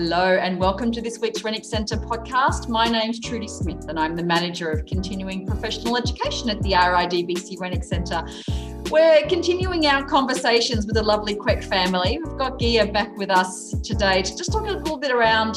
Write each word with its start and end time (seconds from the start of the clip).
Hello, 0.00 0.36
and 0.36 0.60
welcome 0.60 0.92
to 0.92 1.02
this 1.02 1.18
week's 1.18 1.42
Renwick 1.42 1.64
Centre 1.64 1.96
podcast. 1.96 2.68
My 2.68 2.86
name's 2.86 3.18
Trudy 3.18 3.48
Smith, 3.48 3.88
and 3.88 3.98
I'm 3.98 4.14
the 4.14 4.22
Manager 4.22 4.70
of 4.70 4.86
Continuing 4.86 5.44
Professional 5.44 5.96
Education 5.96 6.48
at 6.50 6.62
the 6.62 6.70
RIDBC 6.70 7.58
Renwick 7.58 7.82
Centre. 7.82 8.22
We're 8.92 9.26
continuing 9.26 9.86
our 9.86 10.04
conversations 10.04 10.86
with 10.86 10.94
the 10.94 11.02
lovely 11.02 11.34
Quek 11.34 11.64
family. 11.64 12.20
We've 12.22 12.38
got 12.38 12.60
Gia 12.60 12.86
back 12.92 13.16
with 13.16 13.28
us 13.28 13.74
today 13.82 14.22
to 14.22 14.36
just 14.36 14.52
talk 14.52 14.68
a 14.68 14.70
little 14.70 14.98
bit 14.98 15.10
around 15.10 15.56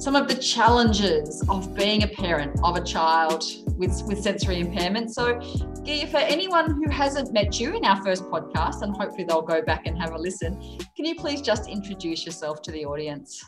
some 0.00 0.16
of 0.16 0.26
the 0.26 0.36
challenges 0.36 1.46
of 1.50 1.74
being 1.74 2.02
a 2.02 2.08
parent 2.08 2.58
of 2.64 2.76
a 2.76 2.82
child 2.82 3.44
with, 3.76 4.02
with 4.06 4.22
sensory 4.22 4.60
impairment. 4.60 5.12
So, 5.12 5.38
Gia, 5.82 6.06
for 6.06 6.16
anyone 6.16 6.82
who 6.82 6.90
hasn't 6.90 7.34
met 7.34 7.60
you 7.60 7.76
in 7.76 7.84
our 7.84 8.02
first 8.02 8.24
podcast, 8.24 8.80
and 8.80 8.96
hopefully 8.96 9.24
they'll 9.24 9.42
go 9.42 9.60
back 9.60 9.84
and 9.84 10.00
have 10.00 10.14
a 10.14 10.18
listen, 10.18 10.58
can 10.96 11.04
you 11.04 11.14
please 11.14 11.42
just 11.42 11.68
introduce 11.68 12.24
yourself 12.24 12.62
to 12.62 12.72
the 12.72 12.86
audience? 12.86 13.44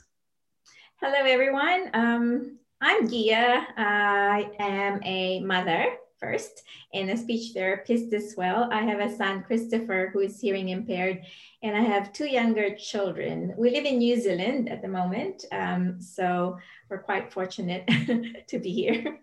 Hello, 1.07 1.19
everyone. 1.27 1.91
Um, 1.93 2.59
I'm 2.81 3.07
Gia. 3.11 3.67
I 3.77 4.51
am 4.59 5.03
a 5.05 5.41
mother 5.41 5.99
first 6.19 6.63
and 6.95 7.11
a 7.11 7.17
speech 7.19 7.53
therapist 7.53 8.15
as 8.15 8.33
well. 8.39 8.71
I 8.73 8.81
have 8.85 9.01
a 9.01 9.15
son, 9.15 9.43
Christopher, 9.43 10.09
who 10.15 10.21
is 10.21 10.41
hearing 10.41 10.71
impaired, 10.71 11.21
and 11.63 11.77
I 11.77 11.83
have 11.83 12.15
two 12.15 12.25
younger 12.25 12.75
children. 12.75 13.53
We 13.59 13.69
live 13.69 13.85
in 13.85 13.99
New 13.99 14.19
Zealand 14.19 14.71
at 14.71 14.81
the 14.81 14.89
moment, 14.89 15.45
um, 15.53 16.01
so 16.01 16.57
we're 16.89 17.03
quite 17.03 17.31
fortunate 17.31 17.87
to 18.49 18.59
be 18.59 18.73
here. 18.73 19.19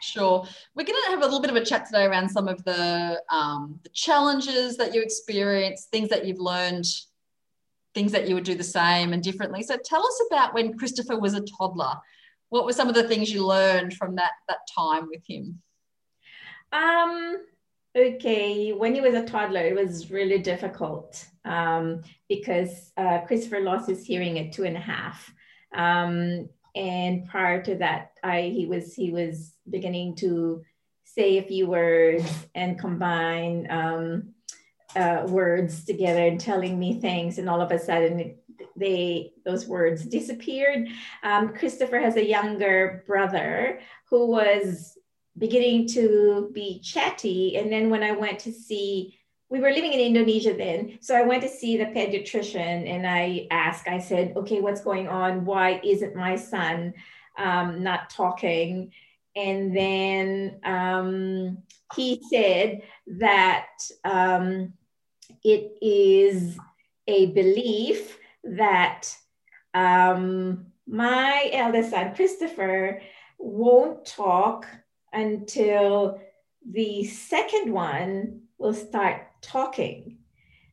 Sure. 0.00 0.46
We're 0.74 0.86
going 0.86 0.98
to 1.04 1.10
have 1.10 1.20
a 1.20 1.24
little 1.26 1.42
bit 1.42 1.50
of 1.50 1.56
a 1.56 1.66
chat 1.66 1.84
today 1.84 2.04
around 2.04 2.30
some 2.30 2.48
of 2.48 2.64
the, 2.64 3.20
um, 3.30 3.78
the 3.82 3.90
challenges 3.90 4.78
that 4.78 4.94
you 4.94 5.02
experience, 5.02 5.88
things 5.92 6.08
that 6.08 6.24
you've 6.24 6.40
learned 6.40 6.86
things 7.98 8.12
that 8.12 8.28
you 8.28 8.36
would 8.36 8.44
do 8.44 8.54
the 8.54 8.62
same 8.62 9.12
and 9.12 9.24
differently. 9.24 9.60
So 9.64 9.76
tell 9.76 10.06
us 10.06 10.22
about 10.30 10.54
when 10.54 10.78
Christopher 10.78 11.18
was 11.18 11.34
a 11.34 11.44
toddler. 11.58 11.94
What 12.48 12.64
were 12.64 12.72
some 12.72 12.88
of 12.88 12.94
the 12.94 13.08
things 13.08 13.32
you 13.32 13.44
learned 13.44 13.94
from 13.94 14.14
that 14.14 14.34
that 14.48 14.60
time 14.72 15.08
with 15.10 15.22
him? 15.26 15.60
Um, 16.72 17.38
okay, 17.96 18.72
when 18.72 18.94
he 18.94 19.00
was 19.00 19.14
a 19.14 19.26
toddler, 19.26 19.62
it 19.62 19.74
was 19.74 20.12
really 20.12 20.38
difficult 20.38 21.26
um, 21.44 22.02
because 22.28 22.92
uh, 22.96 23.18
Christopher 23.26 23.60
lost 23.60 23.88
his 23.88 24.06
hearing 24.06 24.38
at 24.38 24.52
two 24.52 24.62
and 24.62 24.76
a 24.76 24.86
half. 24.94 25.34
Um, 25.74 26.48
and 26.76 27.26
prior 27.26 27.60
to 27.64 27.74
that, 27.76 28.12
I 28.22 28.52
he 28.54 28.66
was 28.66 28.94
he 28.94 29.10
was 29.10 29.54
beginning 29.68 30.14
to 30.22 30.62
say 31.02 31.38
a 31.38 31.48
few 31.52 31.66
words 31.66 32.46
and 32.54 32.78
combine 32.78 33.66
um, 33.70 34.34
uh, 34.96 35.24
words 35.26 35.84
together 35.84 36.26
and 36.26 36.40
telling 36.40 36.78
me 36.78 37.00
things, 37.00 37.38
and 37.38 37.48
all 37.48 37.60
of 37.60 37.70
a 37.70 37.78
sudden 37.78 38.36
they 38.76 39.32
those 39.44 39.66
words 39.66 40.04
disappeared. 40.04 40.88
Um, 41.22 41.54
Christopher 41.54 41.98
has 41.98 42.16
a 42.16 42.24
younger 42.24 43.04
brother 43.06 43.80
who 44.08 44.26
was 44.26 44.96
beginning 45.36 45.88
to 45.88 46.50
be 46.52 46.80
chatty, 46.80 47.56
and 47.56 47.70
then 47.70 47.90
when 47.90 48.02
I 48.02 48.12
went 48.12 48.40
to 48.40 48.52
see. 48.52 49.14
We 49.50 49.60
were 49.60 49.72
living 49.72 49.94
in 49.94 50.00
Indonesia 50.00 50.52
then. 50.52 50.98
So 51.00 51.16
I 51.16 51.22
went 51.22 51.40
to 51.42 51.48
see 51.48 51.78
the 51.78 51.86
pediatrician 51.86 52.86
and 52.86 53.06
I 53.06 53.46
asked, 53.50 53.88
I 53.88 53.98
said, 53.98 54.34
okay, 54.36 54.60
what's 54.60 54.82
going 54.82 55.08
on? 55.08 55.46
Why 55.46 55.80
isn't 55.82 56.14
my 56.14 56.36
son 56.36 56.92
um, 57.38 57.82
not 57.82 58.10
talking? 58.10 58.92
And 59.34 59.74
then 59.74 60.60
um, 60.64 61.62
he 61.94 62.20
said 62.28 62.82
that 63.06 63.68
um, 64.04 64.74
it 65.44 65.78
is 65.82 66.58
a 67.06 67.26
belief 67.26 68.18
that 68.44 69.08
um, 69.74 70.66
my 70.86 71.50
eldest 71.52 71.90
son, 71.90 72.14
Christopher, 72.14 73.00
won't 73.38 74.04
talk 74.04 74.66
until 75.12 76.20
the 76.70 77.04
second 77.04 77.72
one 77.72 78.42
will 78.58 78.74
start 78.74 79.22
talking. 79.40 80.18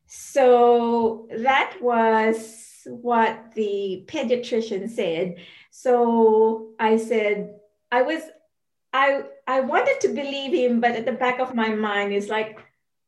So 0.06 1.28
that 1.36 1.76
was 1.80 2.82
what 2.86 3.52
the 3.54 4.04
pediatrician 4.06 4.88
said. 4.88 5.36
So 5.70 6.70
I 6.78 6.96
said, 6.96 7.54
I 7.90 8.02
was, 8.02 8.22
I, 8.92 9.22
I 9.46 9.60
wanted 9.60 10.00
to 10.02 10.08
believe 10.08 10.52
him, 10.52 10.80
but 10.80 10.92
at 10.92 11.06
the 11.06 11.12
back 11.12 11.40
of 11.40 11.54
my 11.54 11.70
mind 11.70 12.12
is 12.12 12.28
like, 12.28 12.58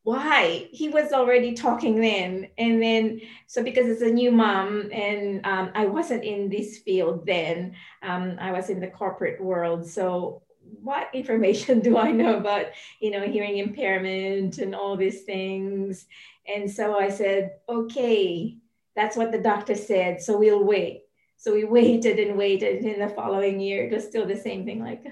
why? 0.03 0.69
He 0.71 0.89
was 0.89 1.11
already 1.11 1.53
talking 1.53 1.99
then. 1.99 2.47
And 2.57 2.81
then 2.81 3.21
so 3.47 3.63
because 3.63 3.87
it's 3.87 4.01
a 4.01 4.09
new 4.09 4.31
mom 4.31 4.89
and 4.91 5.45
um, 5.45 5.71
i 5.75 5.85
wasn't 5.85 6.23
in 6.23 6.49
this 6.49 6.77
field 6.79 7.25
then 7.25 7.75
um, 8.01 8.37
i 8.39 8.51
was 8.51 8.69
in 8.69 8.79
the 8.79 8.87
corporate 8.87 9.41
world. 9.41 9.85
So 9.87 10.43
what 10.81 11.09
information 11.13 11.79
do 11.87 11.97
i 11.97 12.11
know 12.11 12.37
about 12.37 12.67
you 12.99 13.11
know 13.11 13.23
hearing 13.27 13.57
impairment 13.57 14.57
and 14.59 14.73
all 14.73 14.95
these 14.95 15.23
things? 15.23 16.05
And 16.47 16.71
so 16.71 16.97
i 16.97 17.09
said 17.09 17.55
okay 17.67 18.57
that's 18.95 19.17
what 19.17 19.31
the 19.31 19.41
doctor 19.41 19.75
said 19.75 20.21
so 20.21 20.37
we'll 20.37 20.63
wait. 20.63 21.03
So 21.37 21.53
we 21.53 21.63
waited 21.77 22.19
and 22.19 22.37
waited 22.37 22.85
in 22.85 22.99
the 22.99 23.09
following 23.09 23.59
year 23.59 23.85
it 23.85 23.93
was 23.93 24.05
still 24.05 24.25
the 24.25 24.37
same 24.37 24.63
thing 24.65 24.81
like 24.81 25.03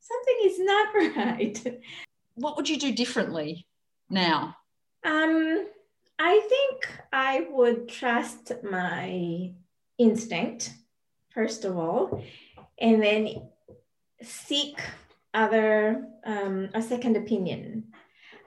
something 0.00 0.38
is 0.44 0.58
not 0.60 0.94
right. 0.94 1.82
What 2.36 2.56
would 2.56 2.68
you 2.68 2.78
do 2.78 2.92
differently 2.92 3.66
now? 4.10 4.56
Um, 5.04 5.66
I 6.18 6.40
think 6.48 7.00
I 7.12 7.46
would 7.50 7.88
trust 7.88 8.52
my 8.62 9.52
instinct, 9.98 10.72
first 11.30 11.64
of 11.64 11.76
all, 11.76 12.24
and 12.78 13.02
then 13.02 13.48
seek 14.22 14.80
other 15.34 16.06
um, 16.24 16.70
a 16.74 16.82
second 16.82 17.16
opinion. 17.16 17.84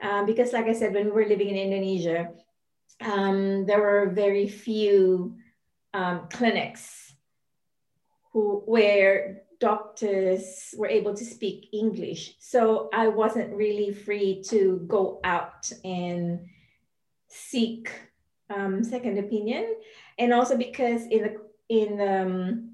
Um, 0.02 0.26
because, 0.26 0.52
like 0.52 0.66
I 0.66 0.72
said, 0.72 0.94
when 0.94 1.06
we 1.06 1.10
were 1.10 1.26
living 1.26 1.48
in 1.48 1.56
Indonesia, 1.56 2.30
um, 3.00 3.66
there 3.66 3.80
were 3.80 4.10
very 4.10 4.48
few 4.48 5.36
um, 5.92 6.28
clinics 6.32 7.14
who 8.32 8.62
where 8.66 9.42
doctors 9.60 10.74
were 10.76 10.88
able 10.88 11.14
to 11.14 11.24
speak 11.24 11.68
English. 11.72 12.34
So 12.40 12.88
I 12.92 13.08
wasn't 13.08 13.54
really 13.54 13.92
free 13.92 14.42
to 14.48 14.82
go 14.88 15.20
out 15.22 15.70
and 15.84 16.48
seek 17.28 17.92
um, 18.48 18.82
second 18.82 19.18
opinion. 19.18 19.76
And 20.18 20.32
also 20.32 20.56
because 20.56 21.06
in 21.06 21.22
the 21.22 21.36
in 21.68 22.00
um, 22.00 22.70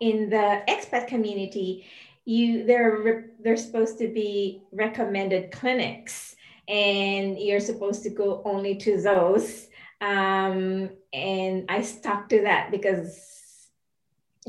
in 0.00 0.30
the 0.30 0.62
expat 0.68 1.06
community, 1.06 1.86
you 2.24 2.64
there 2.64 3.30
there's 3.38 3.64
supposed 3.64 3.98
to 3.98 4.08
be 4.08 4.62
recommended 4.72 5.52
clinics, 5.52 6.36
and 6.66 7.38
you're 7.38 7.60
supposed 7.60 8.02
to 8.02 8.10
go 8.10 8.42
only 8.44 8.76
to 8.76 9.00
those. 9.00 9.68
Um, 10.00 10.90
and 11.12 11.64
I 11.68 11.82
stuck 11.82 12.28
to 12.28 12.42
that 12.42 12.70
because 12.70 13.37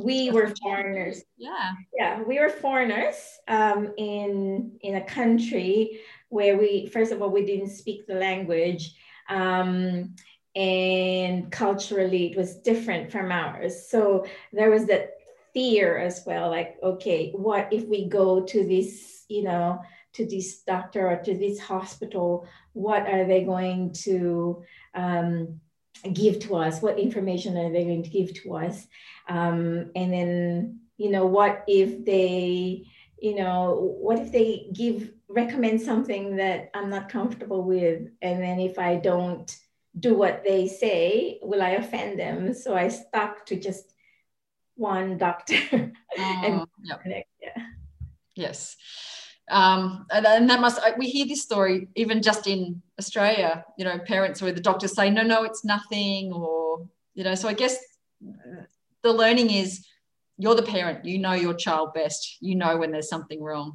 we 0.04 0.32
were 0.32 0.54
foreigners. 0.62 1.24
Yeah. 1.38 1.72
Yeah, 1.98 2.22
we 2.24 2.40
were 2.40 2.50
foreigners 2.50 3.16
um, 3.48 3.94
in 3.98 4.78
in 4.82 4.96
a 4.96 5.06
country 5.06 6.02
where 6.30 6.58
we 6.58 6.88
first 6.88 7.12
of 7.12 7.22
all 7.22 7.30
we 7.30 7.46
didn't 7.46 7.70
speak 7.70 8.08
the 8.08 8.16
language. 8.16 8.96
Um, 9.30 10.16
and 10.56 11.52
culturally 11.52 12.32
it 12.32 12.38
was 12.38 12.56
different 12.56 13.12
from 13.12 13.32
ours. 13.32 13.88
So 13.90 14.26
there 14.52 14.72
was 14.72 14.86
that 14.88 15.12
fear 15.54 15.98
as 15.98 16.24
well, 16.26 16.50
like, 16.50 16.78
okay, 16.82 17.32
what 17.32 17.72
if 17.72 17.88
we 17.88 18.08
go 18.08 18.44
to 18.44 18.68
this, 18.68 19.26
you 19.30 19.44
know, 19.44 19.82
to 20.14 20.26
this 20.26 20.64
doctor 20.64 21.10
or 21.10 21.18
to 21.18 21.38
this 21.38 21.60
hospital, 21.60 22.48
what 22.74 23.08
are 23.08 23.26
they 23.26 23.44
going 23.44 23.94
to 23.94 24.64
um, 24.96 25.60
give 26.14 26.40
to 26.40 26.56
us? 26.56 26.82
What 26.82 27.00
information 27.00 27.58
are 27.58 27.72
they 27.72 27.84
going 27.84 28.04
to 28.04 28.10
give 28.10 28.34
to 28.42 28.56
us? 28.56 28.88
Um, 29.28 29.92
and 29.96 30.14
then, 30.14 30.80
you 30.98 31.10
know, 31.12 31.26
what 31.26 31.64
if 31.68 32.06
they, 32.06 32.86
you 33.22 33.36
know, 33.36 33.96
what 34.00 34.20
if 34.20 34.32
they 34.32 34.70
give, 34.74 35.12
recommend 35.28 35.82
something 35.82 36.38
that 36.38 36.72
I'm 36.74 36.90
not 36.90 37.10
comfortable 37.10 37.64
with? 37.64 38.10
And 38.22 38.42
then 38.42 38.60
if 38.60 38.80
I 38.80 38.96
don't 38.96 39.56
do 40.00 40.16
what 40.16 40.44
they 40.44 40.68
say, 40.68 41.40
will 41.42 41.62
I 41.62 41.72
offend 41.72 42.20
them? 42.20 42.54
So 42.54 42.76
I 42.76 42.88
stuck 42.88 43.46
to 43.48 43.60
just 43.60 43.94
one 44.76 45.18
doctor. 45.18 45.56
and 45.72 46.66
yep. 46.84 47.02
yeah. 47.06 47.64
Yes. 48.36 48.78
Um, 49.50 50.06
and, 50.12 50.26
and, 50.26 50.50
that 50.50 50.62
must 50.62 50.80
we 50.98 51.10
hear 51.10 51.26
this 51.26 51.42
story 51.42 51.88
even 51.96 52.22
just 52.22 52.46
in 52.46 52.82
australia 53.00 53.66
you 53.80 53.86
know 53.86 53.98
parents 53.98 54.42
or 54.44 54.52
the 54.52 54.62
doctors 54.62 54.94
say 54.94 55.10
no 55.10 55.24
no 55.24 55.44
it's 55.44 55.66
nothing 55.66 56.32
or 56.32 56.88
you 57.16 57.24
know 57.24 57.34
so 57.34 57.48
i 57.48 57.54
guess 57.54 57.76
the 59.02 59.12
learning 59.12 59.50
is 59.50 59.86
you're 60.38 60.54
the 60.54 60.62
parent 60.62 61.04
you 61.04 61.18
know 61.18 61.34
your 61.34 61.56
child 61.56 61.94
best 61.96 62.38
you 62.42 62.56
know 62.56 62.78
when 62.78 62.92
there's 62.92 63.10
something 63.10 63.42
wrong 63.42 63.74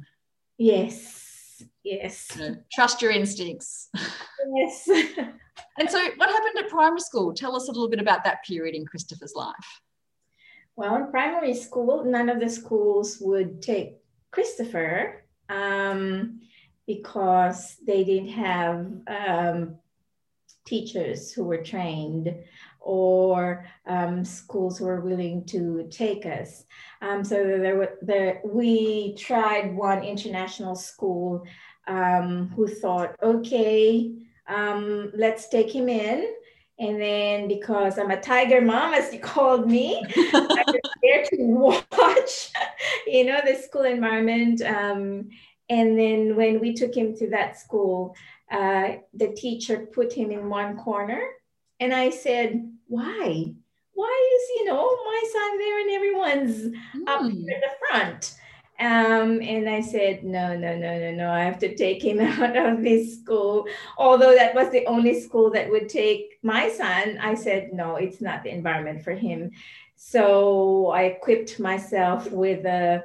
yes 0.57 1.61
yes 1.83 2.29
you 2.35 2.41
know, 2.41 2.55
trust 2.71 3.01
your 3.01 3.11
instincts 3.11 3.89
yes 4.55 4.87
And 5.77 5.89
so, 5.89 5.99
what 6.15 6.29
happened 6.29 6.57
at 6.57 6.69
primary 6.69 7.01
school? 7.01 7.33
Tell 7.33 7.55
us 7.55 7.67
a 7.67 7.71
little 7.71 7.89
bit 7.89 7.99
about 7.99 8.23
that 8.23 8.43
period 8.45 8.75
in 8.75 8.85
Christopher's 8.85 9.33
life. 9.35 9.81
Well, 10.75 10.95
in 10.95 11.11
primary 11.11 11.53
school, 11.53 12.03
none 12.05 12.29
of 12.29 12.39
the 12.39 12.49
schools 12.49 13.17
would 13.21 13.61
take 13.61 13.97
Christopher 14.31 15.24
um, 15.49 16.41
because 16.87 17.77
they 17.85 18.03
didn't 18.03 18.29
have 18.29 18.91
um, 19.07 19.75
teachers 20.65 21.31
who 21.31 21.43
were 21.43 21.63
trained 21.63 22.35
or 22.79 23.65
um, 23.87 24.23
schools 24.23 24.77
who 24.77 24.85
were 24.85 25.01
willing 25.01 25.43
to 25.45 25.87
take 25.89 26.25
us. 26.25 26.65
Um, 27.01 27.23
so 27.23 27.35
there 27.35 27.77
were 27.77 27.97
there, 28.01 28.41
we 28.45 29.15
tried 29.15 29.75
one 29.75 30.03
international 30.03 30.75
school 30.75 31.45
um, 31.87 32.49
who 32.55 32.67
thought, 32.67 33.15
okay, 33.21 34.11
um, 34.47 35.11
let's 35.15 35.49
take 35.49 35.73
him 35.73 35.89
in. 35.89 36.31
And 36.77 37.01
then 37.01 37.47
because 37.47 37.97
I'm 37.97 38.11
a 38.11 38.19
tiger 38.19 38.59
mom, 38.59 38.93
as 38.93 39.13
you 39.13 39.19
called 39.19 39.69
me, 39.69 40.03
I 40.15 40.63
was 40.67 40.81
there 41.01 41.23
to 41.23 41.37
watch, 41.91 42.51
you 43.07 43.25
know, 43.25 43.39
the 43.45 43.55
school 43.55 43.83
environment. 43.83 44.61
Um, 44.61 45.29
and 45.69 45.97
then 45.97 46.35
when 46.35 46.59
we 46.59 46.73
took 46.73 46.95
him 46.95 47.15
to 47.17 47.29
that 47.29 47.57
school, 47.57 48.15
uh, 48.51 48.95
the 49.13 49.33
teacher 49.33 49.87
put 49.93 50.11
him 50.11 50.31
in 50.31 50.49
one 50.49 50.77
corner. 50.77 51.21
And 51.79 51.93
I 51.93 52.09
said, 52.09 52.71
why? 52.87 53.53
Why 53.93 54.37
is, 54.37 54.49
you 54.57 54.65
know, 54.65 54.83
my 54.83 55.23
son 55.31 55.57
there 55.57 55.79
and 55.79 55.89
everyone's 55.91 56.75
mm. 56.95 57.07
up 57.07 57.21
hmm. 57.21 57.29
here 57.29 57.55
at 57.55 57.61
the 57.61 57.87
front? 57.87 58.35
Um, 58.77 59.41
and 59.41 59.69
I 59.69 59.79
said, 59.79 60.25
no, 60.25 60.55
no, 60.55 60.75
no, 60.75 60.99
no, 60.99 61.11
no, 61.11 61.31
I 61.31 61.45
have 61.45 61.59
to 61.59 61.75
take 61.75 62.03
him 62.03 62.19
out 62.41 62.57
of 62.57 62.83
this 62.83 63.21
school. 63.21 63.67
Although 63.97 64.35
that 64.35 64.53
was 64.53 64.69
the 64.71 64.85
only 64.85 65.19
school 65.19 65.49
that 65.51 65.69
would 65.69 65.87
take 65.87 66.39
my 66.43 66.69
son, 66.69 67.17
I 67.21 67.35
said, 67.35 67.71
no, 67.71 67.95
it's 67.95 68.19
not 68.19 68.43
the 68.43 68.49
environment 68.49 69.03
for 69.03 69.13
him. 69.13 69.51
So 69.95 70.87
I 70.87 71.03
equipped 71.03 71.59
myself 71.59 72.29
with 72.31 72.63
the 72.63 73.03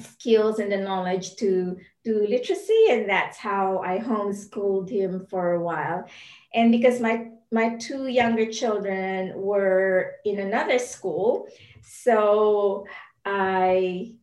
skills 0.00 0.58
and 0.58 0.72
the 0.72 0.78
knowledge 0.78 1.36
to 1.36 1.76
do 2.02 2.26
literacy, 2.26 2.86
and 2.90 3.08
that's 3.08 3.38
how 3.38 3.78
I 3.78 3.98
homeschooled 3.98 4.90
him 4.90 5.26
for 5.26 5.52
a 5.52 5.62
while. 5.62 6.08
And 6.54 6.72
because 6.72 7.00
my 7.00 7.30
my 7.52 7.76
two 7.76 8.08
younger 8.08 8.50
children 8.50 9.32
were 9.36 10.16
in 10.24 10.40
another 10.40 10.78
school, 10.78 11.46
so 11.82 12.86
I 13.24 14.14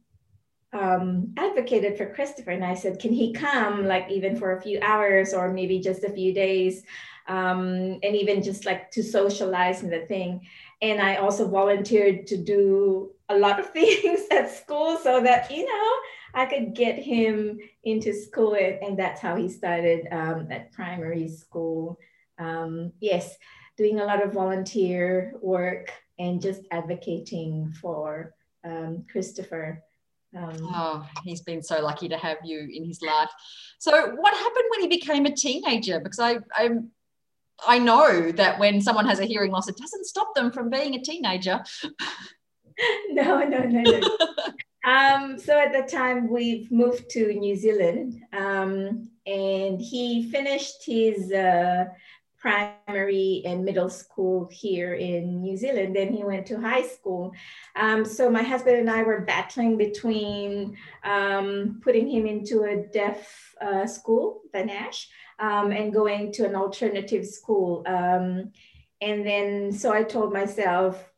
um, 0.74 1.34
advocated 1.38 1.98
for 1.98 2.14
Christopher 2.14 2.52
and 2.52 2.64
I 2.64 2.76
said, 2.76 3.00
can 3.00 3.12
he 3.12 3.34
come 3.34 3.86
like 3.86 4.10
even 4.10 4.38
for 4.38 4.56
a 4.56 4.62
few 4.62 4.80
hours 4.82 5.34
or 5.34 5.52
maybe 5.52 5.80
just 5.80 6.04
a 6.04 6.12
few 6.12 6.34
days 6.34 6.84
um, 7.28 8.00
and 8.04 8.16
even 8.16 8.42
just 8.44 8.66
like 8.66 8.92
to 8.92 9.04
socialize 9.04 9.84
and 9.84 9.92
the 9.92 10.06
thing. 10.06 10.48
And 10.82 11.00
I 11.02 11.18
also 11.18 11.48
volunteered 11.48 12.28
to 12.28 12.38
do 12.38 13.12
a 13.30 13.38
lot 13.38 13.60
of 13.60 13.70
things 13.72 14.22
at 14.32 14.52
school 14.52 14.98
so 14.98 15.22
that, 15.22 15.52
you 15.52 15.66
know, 15.66 15.94
I 16.34 16.46
could 16.46 16.74
get 16.74 16.98
him 16.98 17.60
into 17.84 18.14
school. 18.14 18.56
And 18.56 18.98
that's 18.98 19.22
how 19.22 19.36
he 19.36 19.50
started 19.50 20.08
um, 20.12 20.48
at 20.52 20.72
primary 20.72 21.28
school. 21.28 22.00
Um, 22.40 22.94
yes, 23.00 23.38
doing 23.78 24.00
a 24.00 24.06
lot 24.06 24.24
of 24.24 24.34
volunteer 24.34 25.34
work 25.42 25.92
and 26.18 26.42
just 26.42 26.62
advocating 26.72 27.74
for 27.82 28.34
um, 28.64 29.06
Christopher. 29.12 29.84
Um, 30.38 30.58
oh, 30.62 31.10
he's 31.24 31.42
been 31.42 31.62
so 31.62 31.82
lucky 31.82 32.08
to 32.08 32.18
have 32.18 32.38
you 32.44 32.60
in 32.72 32.86
his 32.86 33.02
life. 33.02 33.30
So, 33.80 33.92
what 33.92 34.34
happened 34.34 34.66
when 34.70 34.82
he 34.82 34.88
became 34.88 35.26
a 35.26 35.36
teenager? 35.36 36.00
Because 36.00 36.20
I, 36.20 36.38
I, 36.54 36.70
I 37.68 37.80
know 37.80 38.32
that 38.32 38.60
when 38.60 38.82
someone 38.82 39.06
has 39.08 39.20
a 39.20 39.26
hearing 39.26 39.52
loss, 39.52 39.68
it 39.68 39.78
doesn't 39.78 40.06
stop 40.06 40.34
them 40.34 40.52
from 40.52 40.70
being 40.70 40.96
a 40.96 41.02
teenager. 41.02 41.64
no, 43.10 43.44
no, 43.44 43.60
no, 43.60 43.82
no. 43.82 44.02
um, 44.90 45.38
so 45.38 45.60
at 45.60 45.74
the 45.74 45.90
time 45.92 46.30
we've 46.30 46.72
moved 46.72 47.10
to 47.12 47.34
New 47.34 47.56
Zealand, 47.56 48.22
um, 48.34 49.10
and 49.26 49.80
he 49.82 50.30
finished 50.32 50.86
his 50.86 51.32
uh, 51.32 51.86
primary 52.42 53.44
and 53.46 53.64
middle 53.64 53.90
school 53.90 54.50
here 54.52 54.96
in 54.96 55.42
New 55.42 55.56
Zealand. 55.56 55.96
Then 55.96 56.12
he 56.12 56.24
went 56.24 56.48
to 56.48 56.60
high 56.60 56.82
school. 56.82 57.32
Um, 57.76 58.04
so 58.04 58.32
my 58.32 58.42
husband 58.42 58.78
and 58.78 58.90
I 58.90 59.04
were 59.04 59.22
battling 59.22 59.78
between 59.78 60.76
um, 61.04 61.80
putting 61.84 62.10
him 62.10 62.26
into 62.26 62.64
a 62.64 62.88
deaf 62.92 63.54
uh, 63.62 63.86
school, 63.86 64.42
the 64.54 64.66
Nash, 64.66 65.08
um, 65.40 65.72
and 65.72 65.94
going 65.94 66.32
to 66.34 66.46
an 66.46 66.56
alternative 66.56 67.28
school. 67.28 67.84
Um, 67.86 68.52
and 69.02 69.26
then, 69.26 69.72
so 69.72 69.94
I 69.94 70.04
told 70.04 70.34
myself, 70.34 71.12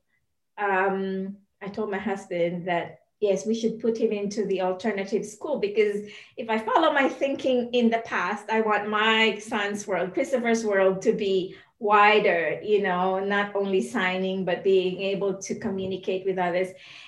um, 0.57 1.37
I 1.61 1.69
told 1.69 1.89
my 1.89 1.99
husband 1.99 2.67
that 2.67 2.99
yes, 3.23 3.45
we 3.45 3.55
should 3.55 3.79
put 3.79 3.97
him 3.97 4.11
into 4.11 4.45
the 4.45 4.59
alternative 4.61 5.25
school 5.25 5.57
because 5.57 6.09
if 6.35 6.49
I 6.49 6.57
follow 6.59 6.91
my 6.91 7.07
thinking 7.07 7.69
in 7.71 7.89
the 7.89 7.99
past, 7.99 8.49
I 8.49 8.59
want 8.59 8.89
my 8.89 9.37
son's 9.39 9.87
world, 9.87 10.13
Christopher's 10.13 10.65
world, 10.65 11.01
to 11.03 11.13
be 11.13 11.55
wider, 11.79 12.59
you 12.61 12.81
know, 12.81 13.23
not 13.23 13.55
only 13.55 13.81
signing, 13.81 14.43
but 14.43 14.61
being 14.61 15.01
able 15.01 15.35
to 15.35 15.55
communicate 15.55 16.25
with 16.25 16.37
others. 16.37 16.67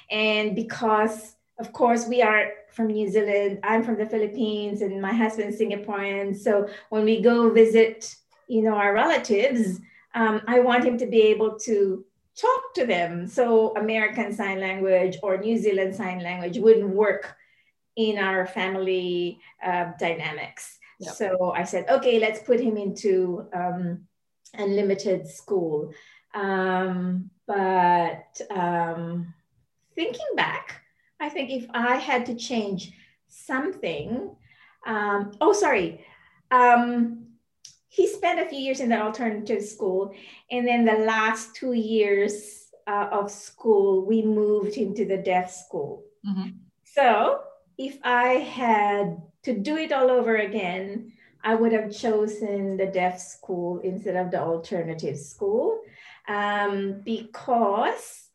And 0.09 0.56
because, 0.56 1.35
of 1.59 1.73
course, 1.73 2.07
we 2.07 2.21
are 2.21 2.44
from 2.71 2.88
New 2.88 3.09
Zealand, 3.09 3.59
I'm 3.63 3.83
from 3.83 3.97
the 3.97 4.06
Philippines, 4.06 4.81
and 4.81 5.01
my 5.01 5.13
husband's 5.13 5.59
Singaporean. 5.59 6.33
So 6.38 6.69
when 6.89 7.03
we 7.03 7.21
go 7.21 7.50
visit, 7.50 8.15
you 8.47 8.61
know, 8.61 8.75
our 8.75 8.94
relatives, 8.94 9.81
um, 10.13 10.41
I 10.47 10.61
want 10.61 10.85
him 10.85 10.97
to 10.97 11.07
be 11.07 11.21
able 11.23 11.59
to 11.68 12.06
talk 12.35 12.73
to 12.75 12.85
them. 12.85 13.27
So 13.27 13.75
American 13.75 14.33
Sign 14.33 14.59
Language 14.59 15.17
or 15.23 15.37
New 15.37 15.57
Zealand 15.57 15.95
Sign 15.95 16.21
Language 16.21 16.57
wouldn't 16.57 16.89
work 16.89 17.35
in 17.95 18.17
our 18.17 18.45
family 18.45 19.39
uh, 19.63 19.91
dynamics. 19.99 20.79
Yep. 20.99 21.13
So 21.15 21.53
I 21.55 21.63
said, 21.63 21.89
okay, 21.89 22.19
let's 22.19 22.39
put 22.39 22.59
him 22.59 22.77
into 22.77 23.47
um, 23.53 24.01
unlimited 24.53 25.27
school. 25.27 25.91
Um, 26.33 27.30
but 27.47 28.42
um, 28.51 29.33
thinking 29.95 30.27
back, 30.35 30.81
I 31.19 31.30
think 31.30 31.49
if 31.49 31.65
I 31.73 31.95
had 31.95 32.25
to 32.27 32.35
change 32.35 32.92
something, 33.27 34.35
um, 34.85 35.31
oh, 35.39 35.54
sorry. 35.54 36.06
Um, 36.51 37.24
he 37.95 38.07
spent 38.07 38.42
a 38.42 38.45
few 38.45 38.59
years 38.59 38.81
in 38.81 38.90
the 38.90 39.02
alternative 39.02 39.64
school. 39.64 40.14
And 40.52 40.68
then 40.68 40.83
the 40.83 41.06
last 41.06 41.56
two 41.56 41.71
years 41.71 42.68
uh, 42.87 43.07
of 43.09 43.31
school, 43.31 44.06
we 44.06 44.21
moved 44.21 44.75
into 44.75 45.06
the 45.06 45.18
deaf 45.18 45.49
school. 45.49 46.04
Mm-hmm. 46.28 46.49
So 46.83 47.40
if 47.78 47.97
I 48.04 48.28
had 48.59 49.21
to 49.44 49.57
do 49.57 49.78
it 49.78 49.94
all 49.94 50.11
over 50.11 50.35
again, 50.35 51.14
I 51.42 51.56
would 51.56 51.71
have 51.71 51.95
chosen 51.95 52.75
the 52.75 52.87
deaf 52.87 53.18
school 53.18 53.80
instead 53.80 54.18
of 54.18 54.30
the 54.30 54.42
alternative 54.42 55.18
school 55.18 55.80
um, 56.28 57.02
because 57.06 58.28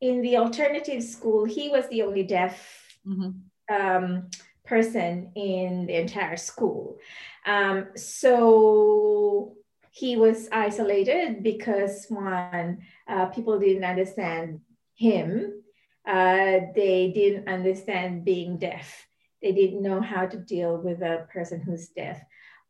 in 0.00 0.22
the 0.22 0.36
alternative 0.36 1.02
school, 1.02 1.44
he 1.44 1.68
was 1.68 1.88
the 1.88 2.02
only 2.02 2.22
deaf 2.22 2.96
mm-hmm. 3.04 3.30
um, 3.74 4.30
person 4.64 5.32
in 5.34 5.86
the 5.86 5.96
entire 5.96 6.36
school. 6.36 6.98
Um, 7.44 7.88
so 7.94 9.54
he 9.90 10.16
was 10.16 10.48
isolated 10.50 11.42
because 11.42 12.06
one, 12.08 12.78
uh, 13.06 13.26
people 13.26 13.58
didn't 13.58 13.84
understand 13.84 14.60
him. 14.94 15.62
Uh, 16.06 16.60
they 16.74 17.12
didn't 17.14 17.48
understand 17.48 18.24
being 18.24 18.58
deaf. 18.58 19.06
They 19.40 19.52
didn't 19.52 19.82
know 19.82 20.00
how 20.00 20.26
to 20.26 20.36
deal 20.36 20.78
with 20.78 21.02
a 21.02 21.26
person 21.32 21.60
who's 21.60 21.88
deaf. 21.88 22.20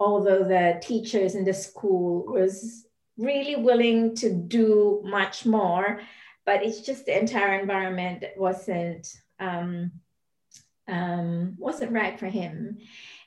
Although 0.00 0.45
the 0.45 0.81
teachers 0.83 1.35
in 1.35 1.45
the 1.45 1.54
school 1.54 2.25
was 2.26 2.87
really 3.16 3.57
willing 3.57 4.16
to 4.16 4.33
do 4.33 5.00
much 5.04 5.47
more, 5.47 6.00
but 6.45 6.62
it's 6.62 6.81
just 6.81 7.07
the 7.07 7.19
entire 7.19 7.59
environment 7.59 8.25
wasn't 8.37 9.09
um, 9.40 9.93
um, 10.87 11.54
wasn't 11.59 11.93
right 11.93 12.19
for 12.19 12.26
him. 12.26 12.78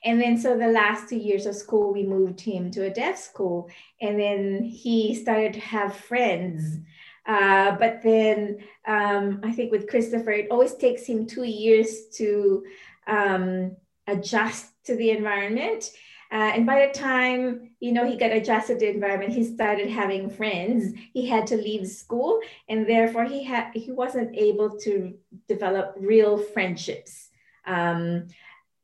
And 0.04 0.20
then, 0.20 0.38
so 0.38 0.56
the 0.56 0.68
last 0.68 1.08
two 1.08 1.16
years 1.16 1.46
of 1.46 1.54
school, 1.54 1.92
we 1.92 2.04
moved 2.04 2.40
him 2.40 2.70
to 2.72 2.86
a 2.86 2.90
deaf 2.90 3.18
school. 3.18 3.68
And 4.00 4.18
then 4.18 4.62
he 4.62 5.14
started 5.14 5.54
to 5.54 5.60
have 5.60 5.94
friends. 5.94 6.78
Uh, 7.26 7.72
but 7.72 8.02
then 8.02 8.58
um, 8.86 9.40
I 9.44 9.52
think 9.52 9.70
with 9.70 9.88
Christopher, 9.88 10.30
it 10.30 10.48
always 10.50 10.74
takes 10.74 11.04
him 11.04 11.26
two 11.26 11.44
years 11.44 12.08
to 12.14 12.64
um, 13.06 13.76
adjust 14.06 14.72
to 14.84 14.96
the 14.96 15.10
environment. 15.10 15.90
Uh, 16.30 16.52
and 16.54 16.66
by 16.66 16.86
the 16.86 16.98
time 16.98 17.70
you 17.80 17.90
know 17.90 18.06
he 18.06 18.16
got 18.16 18.32
adjusted 18.32 18.78
to 18.78 18.86
the 18.86 18.92
environment, 18.92 19.32
he 19.32 19.44
started 19.44 19.88
having 19.88 20.28
friends. 20.28 20.94
He 21.14 21.26
had 21.26 21.46
to 21.48 21.56
leave 21.56 21.86
school, 21.86 22.40
and 22.68 22.86
therefore 22.86 23.24
he 23.24 23.42
had 23.44 23.70
he 23.74 23.92
wasn't 23.92 24.36
able 24.36 24.78
to 24.80 25.14
develop 25.48 25.94
real 25.98 26.36
friendships 26.36 27.28
um, 27.66 28.26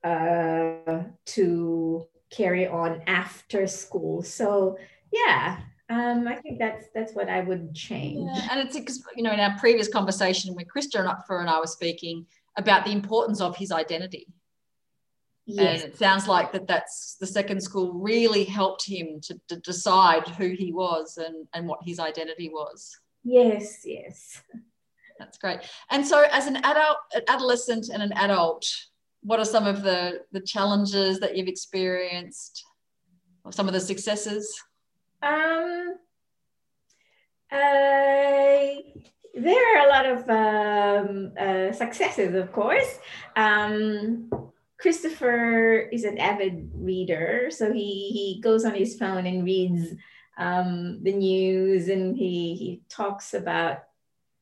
uh, 0.04 1.02
to 1.26 2.06
carry 2.30 2.66
on 2.66 3.02
after 3.06 3.66
school. 3.66 4.22
So 4.22 4.76
yeah, 5.12 5.60
um, 5.88 6.28
I 6.28 6.36
think 6.36 6.58
that's 6.58 6.86
that's 6.94 7.14
what 7.14 7.28
I 7.28 7.40
would 7.40 7.74
change. 7.74 8.30
Yeah. 8.34 8.48
And 8.50 8.60
it's 8.60 8.76
because 8.76 9.02
you 9.16 9.22
know 9.22 9.32
in 9.32 9.40
our 9.40 9.58
previous 9.58 9.88
conversation 9.88 10.54
when 10.54 10.66
Krista 10.66 11.00
and 11.00 11.50
I 11.50 11.58
were 11.58 11.66
speaking 11.66 12.26
about 12.56 12.84
the 12.84 12.92
importance 12.92 13.40
of 13.40 13.56
his 13.56 13.72
identity. 13.72 14.26
Yes. 15.46 15.82
And 15.82 15.92
it 15.92 15.98
sounds 15.98 16.26
like 16.26 16.52
that 16.52 16.66
that's 16.66 17.16
the 17.20 17.26
second 17.26 17.62
school 17.62 17.92
really 17.92 18.44
helped 18.44 18.86
him 18.86 19.20
to, 19.24 19.38
to 19.48 19.56
decide 19.56 20.26
who 20.26 20.48
he 20.48 20.72
was 20.72 21.18
and, 21.18 21.46
and 21.52 21.68
what 21.68 21.80
his 21.84 21.98
identity 21.98 22.48
was. 22.48 22.98
Yes, 23.24 23.82
yes. 23.84 24.42
That's 25.18 25.36
great. 25.38 25.60
And 25.90 26.06
so 26.06 26.26
as 26.32 26.46
an 26.46 26.56
adult, 26.56 26.96
adolescent 27.28 27.88
and 27.92 28.02
an 28.02 28.12
adult, 28.14 28.66
what 29.24 29.40
are 29.40 29.44
some 29.44 29.66
of 29.66 29.82
the, 29.82 30.20
the 30.32 30.40
challenges 30.40 31.18
that 31.20 31.36
you've 31.36 31.48
experienced 31.48 32.64
or 33.42 33.52
some 33.52 33.66
of 33.66 33.74
the 33.74 33.80
successes? 33.80 34.54
Um, 35.22 35.94
uh, 37.50 37.56
there 39.34 39.78
are 39.78 39.86
a 39.86 39.88
lot 39.88 40.06
of 40.06 40.28
um, 40.28 41.32
uh, 41.38 41.72
successes, 41.72 42.34
of 42.34 42.52
course. 42.52 42.98
Um, 43.34 44.30
Christopher 44.78 45.78
is 45.90 46.04
an 46.04 46.18
avid 46.18 46.70
reader, 46.74 47.48
so 47.50 47.72
he 47.72 48.10
he 48.10 48.40
goes 48.42 48.66
on 48.66 48.74
his 48.74 48.98
phone 48.98 49.24
and 49.24 49.44
reads 49.44 49.94
um, 50.36 51.02
the 51.02 51.12
news, 51.12 51.88
and 51.88 52.16
he 52.16 52.54
he 52.54 52.82
talks 52.90 53.32
about 53.32 53.84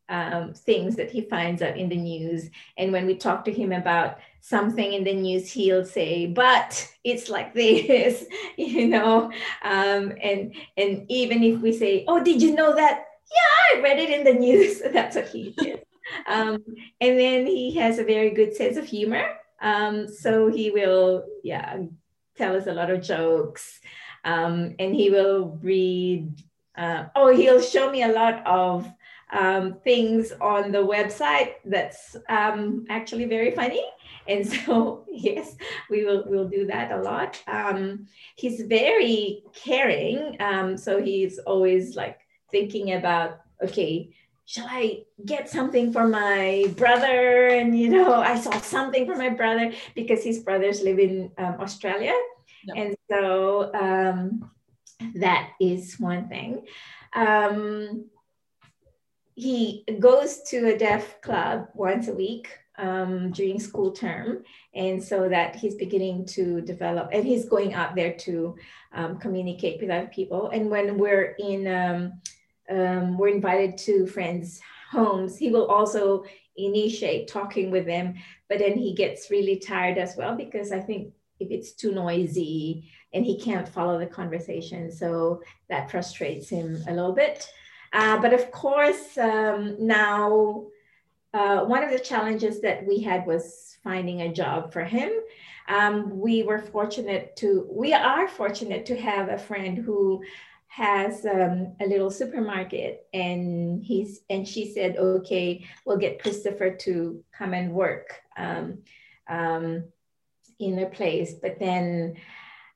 um, 0.09 0.53
things 0.53 0.97
that 0.97 1.11
he 1.11 1.21
finds 1.21 1.63
out 1.63 1.77
in 1.77 1.89
the 1.89 1.97
news. 1.97 2.51
And 2.77 2.93
when 2.93 3.07
we 3.07 3.15
talk 3.15 3.45
to 3.45 3.53
him 3.53 3.73
about 3.73 4.19
something 4.43 4.93
in 4.93 5.05
the 5.05 5.15
news, 5.15 5.51
he'll 5.51 5.87
say, 5.87 6.27
"But 6.27 6.87
it's 7.05 7.31
like 7.31 7.55
this," 7.55 8.27
you 8.57 8.89
know. 8.89 9.33
Um, 9.63 10.13
and 10.21 10.55
and 10.77 11.07
even 11.09 11.43
if 11.43 11.63
we 11.63 11.73
say, 11.73 12.05
"Oh, 12.07 12.23
did 12.23 12.43
you 12.43 12.55
know 12.55 12.75
that?" 12.75 13.07
Yeah, 13.33 13.79
I 13.79 13.83
read 13.83 13.99
it 13.99 14.11
in 14.11 14.25
the 14.25 14.39
news. 14.47 14.83
That's 14.93 15.17
what 15.17 15.29
he 15.29 15.55
did. 15.57 15.83
Um, 16.27 16.63
and 17.01 17.19
then 17.19 17.47
he 17.47 17.75
has 17.77 17.99
a 17.99 18.05
very 18.05 18.31
good 18.31 18.55
sense 18.55 18.77
of 18.77 18.85
humor. 18.85 19.25
Um, 19.63 20.09
so 20.09 20.49
he 20.51 20.71
will, 20.71 21.25
yeah, 21.43 21.79
tell 22.37 22.57
us 22.57 22.67
a 22.67 22.75
lot 22.75 22.91
of 22.91 23.01
jokes. 23.01 23.81
Um, 24.25 24.75
and 24.79 24.95
he 24.95 25.11
will 25.11 25.59
read, 25.63 26.43
uh, 26.77 27.05
oh, 27.15 27.35
he'll 27.35 27.63
show 27.63 27.91
me 27.91 28.03
a 28.03 28.13
lot 28.13 28.45
of 28.45 28.93
um, 29.33 29.79
things 29.85 30.33
on 30.41 30.73
the 30.73 30.85
website 30.85 31.55
that's 31.65 32.17
um, 32.29 32.85
actually 32.91 33.25
very 33.25 33.53
funny. 33.53 33.83
And 34.29 34.47
so, 34.53 35.05
yes, 35.11 35.57
we 35.91 36.05
will 36.05 36.25
we'll 36.27 36.49
do 36.49 36.67
that 36.67 36.93
a 36.93 37.03
lot. 37.03 37.43
Um, 37.47 38.07
he's 38.37 38.63
very 38.63 39.43
caring. 39.55 40.37
Um, 40.41 40.77
so 40.77 41.03
he's 41.03 41.39
always 41.39 41.97
like 41.97 42.21
thinking 42.51 42.93
about, 42.95 43.41
okay, 43.63 44.15
shall 44.45 44.67
I 44.69 45.05
get 45.25 45.49
something 45.49 45.93
for 45.93 46.07
my 46.07 46.67
brother? 46.77 47.49
And, 47.49 47.79
you 47.79 47.89
know, 47.89 48.15
I 48.33 48.39
saw 48.39 48.61
something 48.61 49.07
for 49.07 49.17
my 49.17 49.31
brother 49.31 49.73
because 49.95 50.23
his 50.23 50.41
brothers 50.41 50.83
live 50.83 50.99
in 50.99 51.31
um, 51.39 51.57
Australia. 51.61 52.15
Yep. 52.65 52.77
And 52.77 52.97
so 53.11 53.75
um, 53.75 54.51
that 55.17 55.51
is 55.61 55.99
one 55.99 56.29
thing. 56.29 56.67
Um, 57.15 58.07
he 59.35 59.85
goes 59.99 60.43
to 60.51 60.75
a 60.75 60.79
deaf 60.79 61.21
club 61.23 61.69
once 61.75 62.09
a 62.09 62.13
week 62.13 62.49
um, 62.79 63.31
during 63.33 63.61
school 63.61 63.93
term. 63.93 64.45
And 64.75 65.03
so 65.03 65.29
that 65.29 65.57
he's 65.57 65.75
beginning 65.75 66.27
to 66.27 66.61
develop, 66.61 67.11
and 67.13 67.25
he's 67.25 67.49
going 67.49 67.75
out 67.75 67.95
there 67.95 68.15
to 68.15 68.57
um, 68.93 69.19
communicate 69.19 69.81
with 69.81 69.91
other 69.91 70.07
people. 70.07 70.49
And 70.51 70.71
when 70.71 70.99
we're 70.99 71.37
in, 71.39 71.67
um, 71.67 72.13
um, 72.71 73.19
we're 73.19 73.29
invited 73.29 73.79
to 73.79 74.07
friends' 74.07 74.61
homes, 74.91 75.37
he 75.37 75.51
will 75.51 75.67
also 75.67 76.25
initiate 76.57 77.29
talking 77.29 77.71
with 77.71 77.87
them, 77.87 78.15
but 78.49 78.59
then 78.59 78.77
he 78.77 78.95
gets 78.95 79.31
really 79.31 79.57
tired 79.57 79.99
as 79.99 80.17
well 80.17 80.37
because 80.37 80.71
I 80.71 80.81
think 80.81 81.15
if 81.41 81.51
it's 81.51 81.73
too 81.73 81.93
noisy 81.93 82.91
and 83.15 83.25
he 83.25 83.39
can't 83.39 83.69
follow 83.69 83.99
the 83.99 84.07
conversation, 84.07 84.91
so 84.91 85.43
that 85.69 85.91
frustrates 85.91 86.49
him 86.49 86.83
a 86.89 86.93
little 86.93 87.13
bit. 87.13 87.49
Uh, 87.93 88.21
but 88.21 88.33
of 88.33 88.51
course, 88.51 89.19
um, 89.19 89.77
now 89.79 90.67
uh, 91.35 91.65
one 91.65 91.83
of 91.83 91.91
the 91.91 91.99
challenges 91.99 92.61
that 92.61 92.87
we 92.87 93.01
had 93.01 93.27
was 93.27 93.77
finding 93.83 94.23
a 94.23 94.33
job 94.33 94.73
for 94.73 94.85
him. 94.85 95.11
Um, 95.69 96.19
we 96.19 96.43
were 96.43 96.59
fortunate 96.59 97.37
to, 97.37 97.67
we 97.71 97.93
are 97.93 98.29
fortunate 98.29 98.87
to 98.87 98.97
have 98.97 99.29
a 99.29 99.39
friend 99.39 99.79
who 99.79 100.23
has 100.73 101.27
um, 101.27 101.77
a 101.81 101.87
little 101.87 102.11
supermarket 102.11 103.07
and 103.13 103.85
he's 103.85 104.21
and 104.31 104.49
she 104.49 104.73
said 104.73 104.97
okay 104.97 105.63
we'll 105.85 105.99
get 105.99 106.23
christopher 106.23 106.71
to 106.71 107.23
come 107.37 107.53
and 107.53 107.75
work 107.75 108.23
um, 108.39 108.79
um, 109.29 109.85
in 110.61 110.75
their 110.75 110.89
place 110.89 111.35
but 111.43 111.59
then 111.61 112.15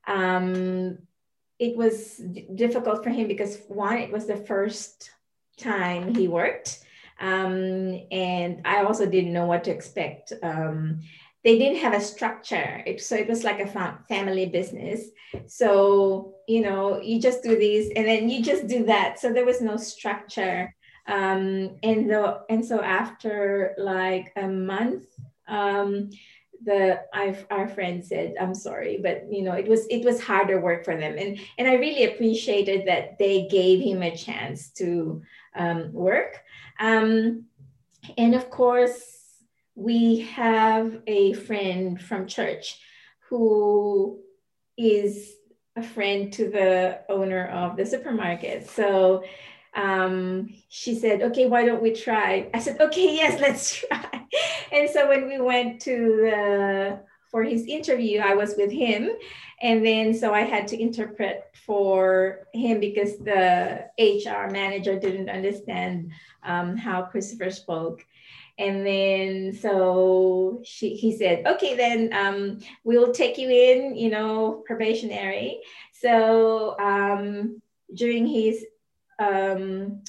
um, 0.05 0.99
it 1.57 1.75
was 1.75 2.17
d- 2.17 2.47
difficult 2.53 3.03
for 3.03 3.09
him 3.09 3.27
because 3.27 3.61
one 3.67 3.97
it 3.97 4.11
was 4.11 4.27
the 4.27 4.37
first 4.37 5.09
time 5.57 6.13
he 6.13 6.27
worked 6.27 6.83
um, 7.19 8.01
and 8.11 8.61
i 8.65 8.83
also 8.83 9.05
didn't 9.05 9.33
know 9.33 9.45
what 9.45 9.63
to 9.63 9.71
expect 9.71 10.33
um, 10.43 10.99
they 11.47 11.57
didn't 11.57 11.79
have 11.79 11.93
a 11.93 12.01
structure. 12.01 12.83
It, 12.85 13.01
so 13.01 13.15
it 13.15 13.29
was 13.29 13.45
like 13.45 13.61
a 13.61 13.67
fam- 13.67 13.99
family 14.09 14.47
business. 14.47 15.01
So, 15.45 16.33
you 16.45 16.59
know, 16.59 17.01
you 17.01 17.21
just 17.21 17.41
do 17.41 17.57
this 17.57 17.89
and 17.95 18.05
then 18.05 18.29
you 18.29 18.43
just 18.43 18.67
do 18.67 18.83
that. 18.87 19.17
So 19.17 19.31
there 19.31 19.45
was 19.45 19.61
no 19.61 19.77
structure. 19.77 20.75
Um, 21.07 21.77
and, 21.83 22.09
the, 22.09 22.41
and 22.49 22.65
so 22.65 22.81
after 22.81 23.75
like 23.77 24.33
a 24.35 24.45
month, 24.45 25.05
um, 25.47 26.09
the 26.63 27.01
I've, 27.13 27.45
our 27.51 27.67
friend 27.67 28.03
said 28.03 28.33
i'm 28.41 28.55
sorry 28.55 28.99
but 29.01 29.31
you 29.31 29.43
know 29.43 29.53
it 29.53 29.67
was 29.67 29.85
it 29.91 30.03
was 30.03 30.19
harder 30.19 30.59
work 30.59 30.83
for 30.83 30.97
them 30.97 31.15
and 31.15 31.39
and 31.59 31.67
i 31.67 31.75
really 31.75 32.05
appreciated 32.05 32.87
that 32.87 33.19
they 33.19 33.47
gave 33.47 33.79
him 33.79 34.01
a 34.01 34.17
chance 34.17 34.71
to 34.71 35.21
um, 35.55 35.93
work 35.93 36.41
um, 36.79 37.45
and 38.17 38.35
of 38.35 38.49
course 38.49 39.17
we 39.75 40.21
have 40.21 41.01
a 41.07 41.33
friend 41.33 42.01
from 42.01 42.27
church 42.27 42.79
who 43.29 44.19
is 44.77 45.33
a 45.75 45.83
friend 45.83 46.33
to 46.33 46.49
the 46.49 46.99
owner 47.09 47.47
of 47.47 47.77
the 47.77 47.85
supermarket. 47.85 48.67
So 48.69 49.23
um, 49.75 50.49
she 50.69 50.95
said, 50.95 51.21
okay, 51.21 51.45
why 51.45 51.65
don't 51.65 51.83
we 51.83 51.93
try? 51.93 52.49
I 52.53 52.59
said, 52.59 52.81
okay, 52.81 53.15
yes, 53.15 53.39
let's 53.41 53.75
try. 53.75 54.25
And 54.71 54.89
so 54.89 55.07
when 55.07 55.27
we 55.27 55.39
went 55.39 55.81
to 55.81 55.93
the, 55.93 56.99
for 57.29 57.43
his 57.43 57.65
interview, 57.65 58.19
I 58.19 58.33
was 58.33 58.55
with 58.57 58.71
him. 58.71 59.09
And 59.61 59.85
then 59.85 60.13
so 60.13 60.33
I 60.33 60.41
had 60.41 60.67
to 60.69 60.81
interpret 60.81 61.51
for 61.65 62.47
him 62.53 62.79
because 62.79 63.17
the 63.17 63.85
HR 63.99 64.51
manager 64.51 64.99
didn't 64.99 65.29
understand 65.29 66.11
um, 66.43 66.77
how 66.77 67.03
Christopher 67.03 67.49
spoke. 67.49 68.05
And 68.59 68.85
then 68.85 69.53
so 69.53 70.61
she 70.63 70.95
he 70.95 71.15
said, 71.15 71.45
okay, 71.45 71.75
then 71.75 72.11
um, 72.13 72.59
we'll 72.83 73.11
take 73.11 73.37
you 73.37 73.49
in, 73.49 73.95
you 73.95 74.09
know, 74.09 74.63
probationary. 74.65 75.61
So 75.91 76.77
um, 76.79 77.61
during 77.93 78.25
his 78.25 78.65
um, 79.19 80.01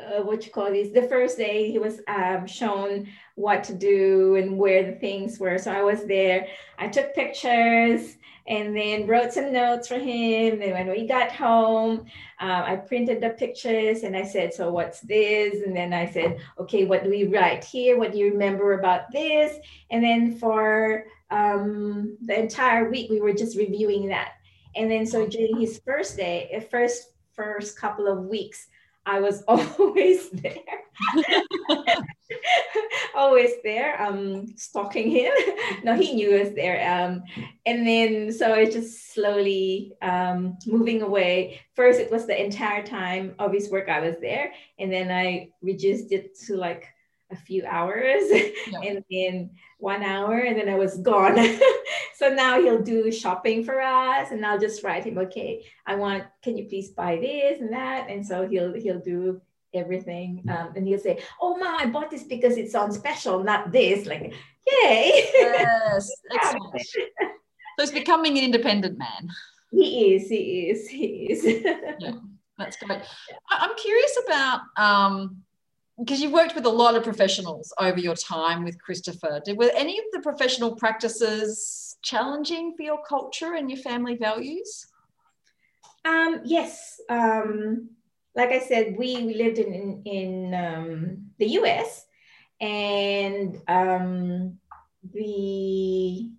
uh, 0.00 0.22
what 0.22 0.44
you 0.44 0.52
call 0.52 0.70
this, 0.70 0.92
the 0.92 1.08
first 1.08 1.36
day 1.36 1.70
he 1.70 1.78
was 1.78 2.00
um, 2.08 2.46
shown 2.46 3.08
what 3.34 3.64
to 3.64 3.74
do 3.74 4.36
and 4.36 4.58
where 4.58 4.84
the 4.84 4.98
things 4.98 5.38
were. 5.38 5.58
So 5.58 5.72
I 5.72 5.82
was 5.82 6.04
there. 6.04 6.46
I 6.78 6.88
took 6.88 7.14
pictures 7.14 8.16
and 8.46 8.76
then 8.76 9.06
wrote 9.06 9.32
some 9.32 9.52
notes 9.52 9.88
for 9.88 9.98
him. 9.98 10.60
and 10.60 10.72
when 10.72 10.88
we 10.88 11.06
got 11.06 11.30
home, 11.30 12.06
uh, 12.40 12.62
I 12.66 12.76
printed 12.76 13.20
the 13.20 13.30
pictures 13.30 14.02
and 14.02 14.16
I 14.16 14.24
said, 14.24 14.52
so 14.52 14.72
what's 14.72 15.00
this? 15.00 15.62
And 15.64 15.76
then 15.76 15.92
I 15.92 16.10
said, 16.10 16.38
okay, 16.58 16.84
what 16.84 17.04
do 17.04 17.10
we 17.10 17.24
write 17.24 17.64
here? 17.64 17.98
What 17.98 18.12
do 18.12 18.18
you 18.18 18.32
remember 18.32 18.78
about 18.78 19.12
this? 19.12 19.56
And 19.90 20.02
then 20.02 20.36
for 20.36 21.04
um, 21.30 22.16
the 22.22 22.38
entire 22.38 22.90
week, 22.90 23.10
we 23.10 23.20
were 23.20 23.32
just 23.32 23.56
reviewing 23.56 24.08
that. 24.08 24.32
And 24.74 24.90
then 24.90 25.06
so 25.06 25.26
during 25.26 25.60
his 25.60 25.80
first 25.84 26.16
day, 26.16 26.50
uh, 26.56 26.60
first 26.60 27.12
first 27.34 27.78
couple 27.78 28.06
of 28.06 28.26
weeks, 28.26 28.66
I 29.10 29.18
was 29.18 29.42
always 29.48 30.30
there. 30.30 30.54
always 33.14 33.50
there, 33.64 34.00
um, 34.00 34.46
stalking 34.56 35.10
him. 35.10 35.32
no, 35.84 35.96
he 35.96 36.14
knew 36.14 36.36
I 36.36 36.44
was 36.44 36.54
there. 36.54 36.78
Um, 36.88 37.22
and 37.66 37.86
then 37.86 38.32
so 38.32 38.54
I 38.54 38.66
just 38.66 39.12
slowly 39.12 39.94
um, 40.00 40.56
moving 40.64 41.02
away. 41.02 41.60
First, 41.74 41.98
it 41.98 42.12
was 42.12 42.26
the 42.26 42.40
entire 42.40 42.84
time 42.84 43.34
of 43.40 43.52
his 43.52 43.68
work 43.68 43.88
I 43.88 44.00
was 44.00 44.14
there, 44.20 44.52
and 44.78 44.92
then 44.92 45.10
I 45.10 45.48
reduced 45.60 46.12
it 46.12 46.38
to 46.46 46.56
like 46.56 46.86
a 47.30 47.36
few 47.36 47.64
hours, 47.66 48.24
yeah. 48.30 48.80
and 48.84 49.04
then 49.10 49.50
one 49.78 50.02
hour, 50.02 50.38
and 50.38 50.58
then 50.58 50.68
I 50.68 50.74
was 50.74 50.98
gone. 50.98 51.36
so 52.14 52.28
now 52.28 52.60
he'll 52.60 52.82
do 52.82 53.10
shopping 53.12 53.64
for 53.64 53.80
us, 53.80 54.30
and 54.30 54.44
I'll 54.44 54.58
just 54.58 54.82
write 54.82 55.04
him, 55.04 55.18
okay, 55.18 55.64
I 55.86 55.94
want, 55.94 56.24
can 56.42 56.56
you 56.56 56.66
please 56.66 56.90
buy 56.90 57.16
this 57.16 57.60
and 57.60 57.72
that? 57.72 58.08
And 58.08 58.26
so 58.26 58.46
he'll 58.46 58.74
he'll 58.74 59.00
do 59.00 59.40
everything, 59.72 60.44
um, 60.48 60.72
and 60.76 60.86
he'll 60.86 60.98
say, 60.98 61.22
oh 61.40 61.56
ma, 61.56 61.76
I 61.78 61.86
bought 61.86 62.10
this 62.10 62.24
because 62.24 62.56
it's 62.56 62.74
on 62.74 62.92
special, 62.92 63.42
not 63.42 63.72
this. 63.72 64.06
Like, 64.06 64.34
yay! 64.66 65.28
Yes, 65.34 66.10
excellent. 66.32 66.80
so 66.82 67.00
he's 67.78 67.90
becoming 67.90 68.38
an 68.38 68.44
independent 68.44 68.98
man. 68.98 69.28
He 69.72 70.14
is. 70.14 70.28
He 70.28 70.70
is. 70.70 70.88
He 70.88 71.06
is. 71.30 71.44
yeah, 72.00 72.12
that's 72.58 72.76
great. 72.76 73.02
I'm 73.48 73.76
curious 73.76 74.18
about. 74.26 74.60
Um, 74.76 75.44
because 76.00 76.20
you've 76.20 76.32
worked 76.32 76.54
with 76.54 76.64
a 76.64 76.70
lot 76.70 76.96
of 76.96 77.04
professionals 77.04 77.72
over 77.78 78.00
your 78.00 78.16
time 78.16 78.64
with 78.64 78.80
Christopher. 78.80 79.40
Did, 79.44 79.58
were 79.58 79.70
any 79.74 79.98
of 79.98 80.04
the 80.12 80.20
professional 80.20 80.74
practices 80.74 81.96
challenging 82.02 82.74
for 82.76 82.82
your 82.82 83.02
culture 83.06 83.54
and 83.54 83.70
your 83.70 83.78
family 83.78 84.16
values? 84.16 84.86
Um, 86.04 86.40
yes. 86.44 87.00
Um, 87.10 87.90
like 88.34 88.50
I 88.50 88.60
said, 88.60 88.96
we, 88.96 89.16
lived 89.16 89.58
in 89.58 89.74
in, 89.74 90.02
in 90.04 90.54
um, 90.54 91.30
the 91.38 91.46
U.S. 91.46 92.06
and 92.60 93.60
um, 93.68 94.58
the 95.12 96.30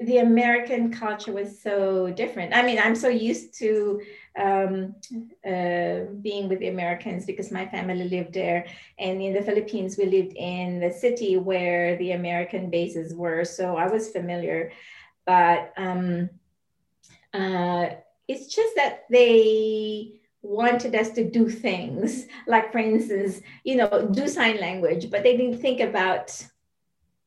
the 0.00 0.18
American 0.18 0.90
culture 0.92 1.32
was 1.32 1.60
so 1.62 2.10
different. 2.10 2.54
I 2.54 2.62
mean, 2.62 2.78
I'm 2.78 2.94
so 2.94 3.08
used 3.08 3.58
to 3.58 4.00
um, 4.38 4.94
uh, 5.46 6.10
being 6.22 6.48
with 6.48 6.60
the 6.60 6.68
Americans 6.68 7.26
because 7.26 7.50
my 7.50 7.66
family 7.66 8.08
lived 8.08 8.34
there. 8.34 8.66
And 8.98 9.20
in 9.20 9.32
the 9.32 9.42
Philippines, 9.42 9.96
we 9.98 10.06
lived 10.06 10.34
in 10.36 10.80
the 10.80 10.92
city 10.92 11.36
where 11.36 11.96
the 11.96 12.12
American 12.12 12.70
bases 12.70 13.14
were. 13.14 13.44
So 13.44 13.76
I 13.76 13.88
was 13.88 14.10
familiar. 14.10 14.72
But 15.26 15.72
um, 15.76 16.30
uh, 17.34 17.86
it's 18.28 18.54
just 18.54 18.76
that 18.76 19.04
they 19.10 20.20
wanted 20.42 20.94
us 20.94 21.10
to 21.10 21.28
do 21.28 21.50
things 21.50 22.26
like 22.46 22.72
for 22.72 22.78
instance 22.78 23.42
you 23.62 23.76
know 23.76 24.08
do 24.10 24.26
sign 24.26 24.58
language 24.58 25.10
but 25.10 25.22
they 25.22 25.36
didn't 25.36 25.60
think 25.60 25.80
about 25.80 26.46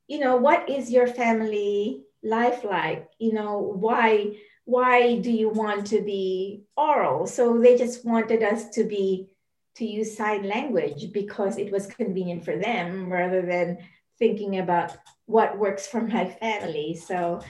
you 0.07 0.17
know 0.17 0.35
what 0.35 0.67
is 0.67 0.89
your 0.89 1.05
family 1.05 2.01
life 2.23 2.63
like 2.63 3.07
you 3.19 3.31
know 3.31 3.59
why 3.59 4.35
why 4.65 5.17
do 5.19 5.31
you 5.31 5.49
want 5.49 5.87
to 5.87 6.01
be 6.01 6.63
oral? 6.77 7.27
So 7.27 7.59
they 7.59 7.77
just 7.77 8.05
wanted 8.05 8.43
us 8.43 8.69
to 8.69 8.83
be 8.83 9.29
to 9.75 9.85
use 9.85 10.15
sign 10.15 10.43
language 10.43 11.11
because 11.11 11.57
it 11.57 11.71
was 11.71 11.87
convenient 11.87 12.45
for 12.45 12.57
them 12.57 13.11
rather 13.11 13.41
than 13.41 13.79
thinking 14.19 14.59
about 14.59 14.95
what 15.25 15.57
works 15.57 15.87
for 15.87 16.01
my 16.01 16.25
family. 16.25 16.95
So 16.95 17.41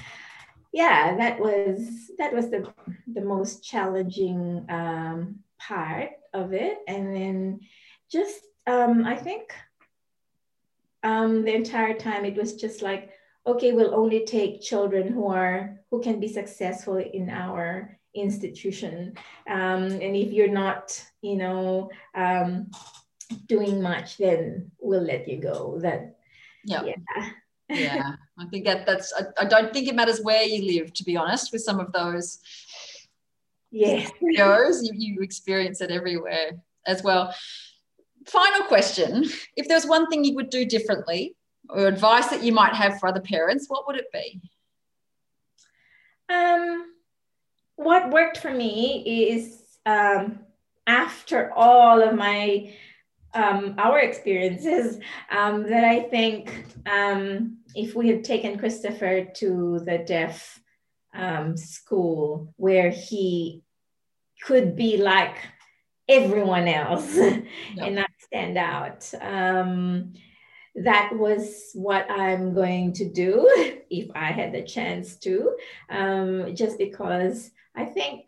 yeah, 0.71 1.15
that 1.17 1.39
was 1.39 2.11
that 2.17 2.33
was 2.33 2.49
the 2.49 2.73
the 3.13 3.21
most 3.21 3.63
challenging 3.63 4.65
um, 4.69 5.39
part 5.59 6.11
of 6.33 6.53
it, 6.53 6.79
and 6.87 7.15
then 7.15 7.59
just 8.11 8.41
um, 8.65 9.05
I 9.05 9.15
think 9.15 9.53
um, 11.03 11.43
the 11.43 11.53
entire 11.53 11.93
time 11.93 12.25
it 12.25 12.35
was 12.35 12.55
just 12.55 12.81
like 12.81 13.11
okay, 13.45 13.73
we'll 13.73 13.93
only 13.93 14.25
take 14.25 14.61
children 14.61 15.11
who 15.11 15.27
are 15.27 15.79
who 15.91 16.01
can 16.01 16.19
be 16.19 16.27
successful 16.27 16.97
in 16.97 17.29
our 17.29 17.99
institution. 18.15 19.15
Um, 19.49 19.83
and 19.83 20.15
if 20.15 20.31
you're 20.31 20.51
not, 20.51 21.03
you 21.21 21.35
know, 21.35 21.89
um, 22.15 22.71
doing 23.47 23.81
much, 23.81 24.17
then 24.17 24.71
we'll 24.79 25.03
let 25.03 25.27
you 25.27 25.37
go. 25.37 25.79
That 25.81 26.15
yep. 26.65 26.85
yeah. 26.85 27.29
yeah, 27.69 28.11
I 28.39 28.45
think 28.45 28.65
that 28.65 28.85
that's. 28.85 29.13
I, 29.13 29.43
I, 29.43 29.45
don't 29.45 29.73
think 29.73 29.87
it 29.87 29.95
matters 29.95 30.21
where 30.21 30.43
you 30.43 30.79
live, 30.79 30.93
to 30.93 31.03
be 31.03 31.17
honest. 31.17 31.51
With 31.51 31.61
some 31.61 31.79
of 31.79 31.91
those, 31.91 32.39
yes, 33.71 34.11
goes 34.37 34.83
you, 34.83 34.91
you 34.93 35.21
experience 35.21 35.81
it 35.81 35.91
everywhere 35.91 36.51
as 36.87 37.03
well. 37.03 37.33
Final 38.25 38.63
question: 38.67 39.25
If 39.57 39.67
there's 39.67 39.85
one 39.85 40.07
thing 40.07 40.23
you 40.23 40.35
would 40.35 40.49
do 40.49 40.65
differently 40.65 41.35
or 41.69 41.87
advice 41.87 42.27
that 42.27 42.43
you 42.43 42.51
might 42.51 42.73
have 42.73 42.99
for 42.99 43.07
other 43.07 43.21
parents, 43.21 43.65
what 43.67 43.87
would 43.87 43.95
it 43.95 44.11
be? 44.11 44.41
Um, 46.29 46.93
what 47.75 48.11
worked 48.11 48.37
for 48.37 48.51
me 48.51 49.29
is 49.31 49.63
um, 49.85 50.39
after 50.87 51.51
all 51.53 52.01
of 52.01 52.15
my 52.15 52.73
um, 53.35 53.75
our 53.79 53.99
experiences 53.99 54.99
um, 55.31 55.63
that 55.63 55.83
I 55.83 56.01
think 56.01 56.65
um, 56.85 57.57
if 57.73 57.95
we 57.95 58.07
had 58.07 58.23
taken 58.23 58.59
Christopher 58.59 59.25
to 59.37 59.79
the 59.79 59.97
deaf 59.97 60.59
um, 61.15 61.57
school 61.57 62.53
where 62.57 62.91
he 62.91 63.63
could 64.43 64.75
be 64.75 64.97
like 64.97 65.35
everyone 66.07 66.67
else 66.67 67.17
and 67.77 67.95
not 67.95 68.09
stand 68.19 68.57
out. 68.57 69.11
That 70.75 71.11
was 71.15 71.71
what 71.73 72.09
I'm 72.09 72.53
going 72.53 72.93
to 72.93 73.09
do 73.09 73.47
if 73.89 74.09
I 74.15 74.31
had 74.31 74.53
the 74.53 74.63
chance 74.63 75.15
to, 75.17 75.55
um, 75.89 76.55
just 76.55 76.77
because 76.77 77.51
I 77.75 77.85
think 77.85 78.25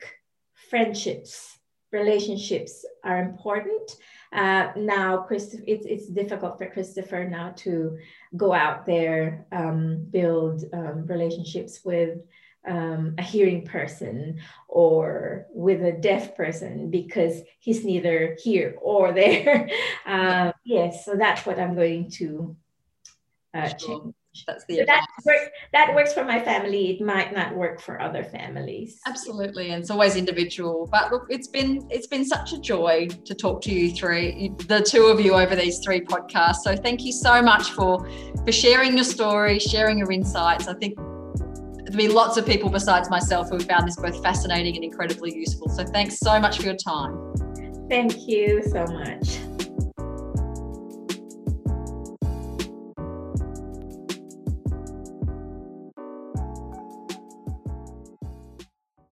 friendships, 0.70 1.58
relationships 1.92 2.86
are 3.04 3.20
important. 3.20 3.98
Uh, 4.32 4.72
now, 4.76 5.18
Christopher, 5.18 5.64
it's, 5.66 5.86
it's 5.86 6.08
difficult 6.08 6.58
for 6.58 6.70
Christopher 6.70 7.28
now 7.28 7.54
to 7.58 7.98
go 8.36 8.54
out 8.54 8.86
there, 8.86 9.46
um, 9.52 10.06
build 10.12 10.66
um, 10.74 11.06
relationships 11.06 11.82
with 11.86 12.20
um, 12.68 13.16
a 13.18 13.22
hearing 13.22 13.66
person 13.66 14.40
or 14.68 15.48
with 15.52 15.84
a 15.84 15.92
deaf 15.92 16.36
person 16.36 16.90
because 16.90 17.42
he's 17.60 17.86
neither 17.86 18.38
here 18.42 18.76
or 18.82 19.12
there. 19.14 19.70
um, 20.06 20.54
yes, 20.66 21.06
so 21.06 21.16
that's 21.16 21.46
what 21.46 21.60
I'm 21.60 21.76
going 21.76 22.10
to 22.12 22.56
uh, 23.54 23.68
sure. 23.78 23.78
change. 23.78 24.16
That's 24.46 24.66
the 24.66 24.80
so 24.80 24.86
that 24.86 25.06
works, 25.26 25.50
that 25.72 25.96
works 25.96 26.14
for 26.14 26.26
my 26.26 26.42
family. 26.42 26.92
It 26.92 27.02
might 27.02 27.34
not 27.34 27.56
work 27.56 27.80
for 27.80 28.02
other 28.02 28.22
families. 28.22 29.00
Absolutely, 29.06 29.70
and 29.70 29.82
it's 29.82 29.90
always 29.90 30.18
individual. 30.18 30.90
But 30.92 31.10
look, 31.10 31.28
it's 31.30 31.48
been 31.48 31.88
it's 31.90 32.08
been 32.08 32.26
such 32.26 32.52
a 32.52 32.60
joy 32.60 33.08
to 33.08 33.34
talk 33.34 33.62
to 33.62 33.72
you 33.72 33.92
three, 33.92 34.52
the 34.68 34.82
two 34.82 35.06
of 35.06 35.22
you 35.22 35.36
over 35.36 35.56
these 35.56 35.80
three 35.80 36.02
podcasts. 36.02 36.64
So 36.66 36.76
thank 36.76 37.06
you 37.06 37.14
so 37.14 37.42
much 37.42 37.72
for 37.72 38.06
for 38.44 38.52
sharing 38.52 38.96
your 38.96 39.06
story, 39.06 39.58
sharing 39.58 39.98
your 40.00 40.12
insights. 40.12 40.68
I 40.68 40.74
think 40.74 41.00
there'll 41.96 42.10
be 42.10 42.14
lots 42.14 42.38
of 42.38 42.46
people 42.46 42.70
besides 42.70 43.10
myself 43.10 43.50
who 43.50 43.60
found 43.60 43.88
this 43.88 43.96
both 43.96 44.22
fascinating 44.22 44.76
and 44.76 44.84
incredibly 44.84 45.34
useful. 45.36 45.70
So 45.70 45.84
thanks 45.84 46.20
so 46.20 46.40
much 46.40 46.58
for 46.58 46.64
your 46.64 46.76
time. 46.76 47.34
Thank 47.90 48.28
you 48.28 48.64
so 48.64 48.86
much. 48.86 49.55